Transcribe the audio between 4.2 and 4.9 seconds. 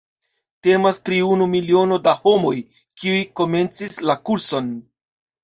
kurson.